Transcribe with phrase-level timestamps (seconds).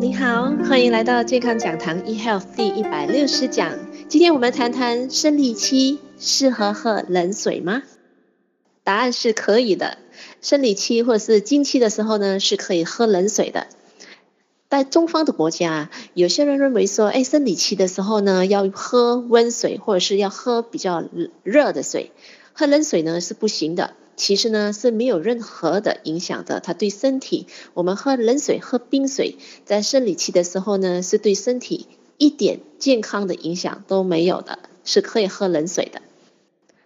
[0.00, 3.72] 你好欢迎来到健康讲堂 eHealth 第一百六十讲。
[4.08, 7.82] 今天我们谈谈生理期适合喝冷水吗？
[8.82, 9.98] 答案是可以的。
[10.40, 13.66] 生理期或者是经期的时候呢，是可以喝冷水的。
[14.68, 21.04] 在中方的国家，有些人认为说，哎，生理期的时候呢，要喝温水，或者是要喝比较
[21.44, 22.10] 热的水，
[22.54, 23.92] 喝冷水呢是不行的。
[24.16, 36.00] 其实呢是没有任何的影响的，它对身体，我们喝冷水、喝冰水，在生理期的时候呢，是对身体一点健康的影响都没有的，是可以喝冷水的。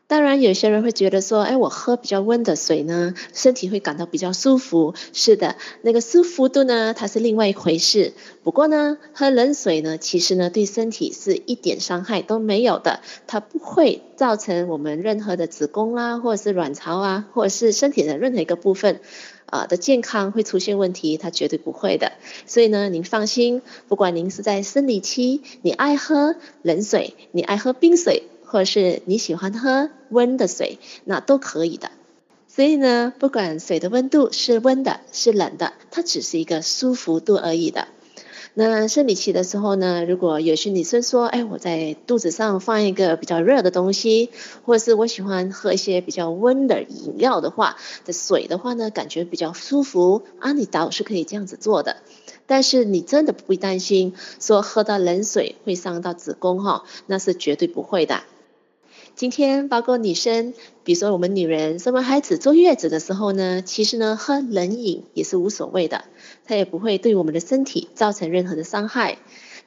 [0.09, 4.95] 当然，有些人会觉得说，哎，我喝比较温的水呢，身体会感到比较舒服。
[5.13, 8.15] 是的，那个舒服度呢，它是另外一回事。
[8.43, 19.01] 不过呢，喝冷水呢，其实呢，对身体是一点伤害都没有的，它不会造成我们任何的子宫啊，或者是卵巢啊，或者是身体的任何一个部分
[19.45, 22.13] 啊的健康会出现问题，它绝对不会的。
[22.47, 28.23] 所以呢，您放心，不管您是在生理期，你爱喝冷水，你爱喝冰水。
[28.49, 31.91] 或是你喜欢喝温的水，那都可以的。
[32.49, 37.87] 所以呢，不管水的温度是温的，是冷的，它只是一个舒服度而已的。
[38.55, 44.31] 那生理期的时候呢，如果有些女生说，哎，我在肚子上放一个比较热的东西，
[44.65, 51.99] 或者是我喜欢喝一些比较温的饮料的话，的水的话呢，感觉比较舒服，啊，你倒是可以这样子做的。
[52.47, 58.23] 但是你真的不会担心说喝到冷水会伤到子宫哈，那是绝对不会的。
[59.19, 66.05] 今天包括女生，比如说我们女人生完孩子坐月子的时候呢，其实呢喝冷饮也是无所谓的，
[66.45, 69.19] 它也不会对我们的身体造成任何的伤害。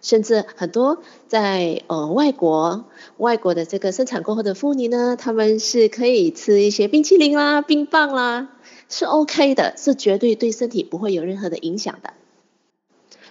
[0.01, 2.85] 甚至很多在呃外国，
[3.17, 8.51] 外国的这个生产过后的妇女呢，她们是可以吃一些冰淇淋啦、冰棒啦，
[8.87, 12.13] 是 OK 的，是绝对对身体不会有任何的影响的。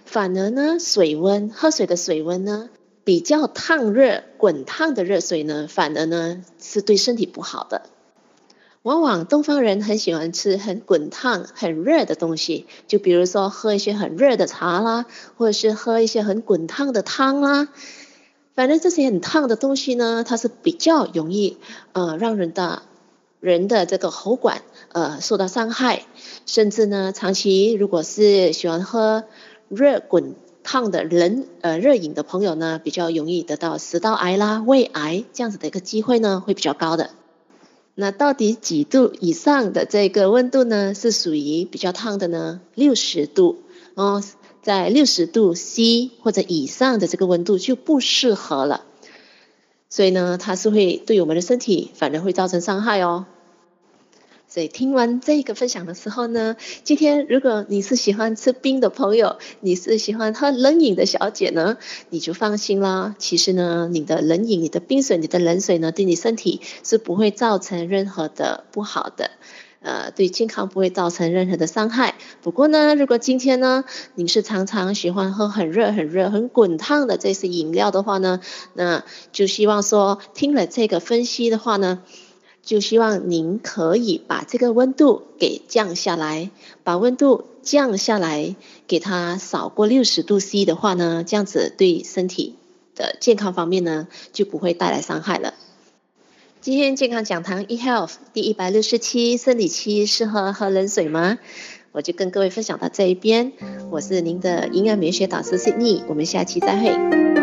[0.04, 2.68] 反而呢，水温，喝水的水温呢，
[3.10, 7.82] 比较烫热、滚烫的热水呢，反而呢是对身体不好的。
[8.82, 15.06] 往往东方人很喜欢吃很滚烫、很热的东西，就比如说喝一些很热的茶啦，
[15.36, 17.66] 或者是喝一些很滚烫的汤啦。
[18.54, 21.56] 反正这些很烫的东西呢，它是比较容易
[21.92, 22.82] 呃让人的
[23.40, 24.62] 人的这个喉管
[24.92, 26.04] 呃受到伤害，
[26.46, 29.24] 甚至呢长期如果是喜欢喝
[29.68, 30.36] 热滚。
[30.62, 37.10] 烫的冷呃热饮的朋友呢，比较容易得到食道癌啦、胃癌这样子的一个机会呢，会比较高的。
[37.94, 42.60] 那到底几度以上的这个温度呢，是属于比较烫的呢？
[42.74, 43.62] 六十度
[43.94, 44.22] 哦，
[44.62, 48.84] 在六十度 C 或者以上的这个温度就不适合了。
[49.88, 53.26] 所以呢，它是会对我们的身体反而会造成伤害哦。
[54.52, 61.78] 所以听完这个分享的时候呢，今天如果你是喜欢吃冰的朋友，你是喜欢喝冷饮的小姐呢，
[62.08, 63.14] 你就放心啦。
[63.16, 69.30] 其实呢，你的冷饮、你的冰水、你的冷水呢，对你身体是不会造成任何的不好的，
[69.82, 72.16] 呃，对健康不会造成任何的伤害。
[72.42, 73.84] 不过呢，如果今天呢，
[74.16, 78.40] 你是常常喜欢喝很热、很热、很滚烫的这些饮料的话呢，
[78.74, 82.02] 那就希望说听了这个分析的话呢。
[82.62, 86.50] 就希望您可以把这个温度给降下来，
[86.84, 88.54] 把温度降下来，
[88.86, 92.56] 给它少过六十度 C 的话呢，这样子对身体
[92.94, 95.54] 的健康方面呢就不会带来伤害了。
[96.60, 101.38] 今天健康讲堂 eHealth 第一百六十七，生理期适合喝冷水吗？
[101.92, 103.52] 我就跟各位分享到这一边，
[103.90, 107.39] 我是您的营养美学导师 Sydney，我们下期再会。